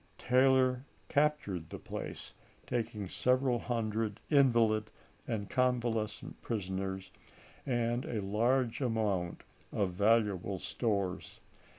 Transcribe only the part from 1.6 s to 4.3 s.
the place, taking w. R. several hundred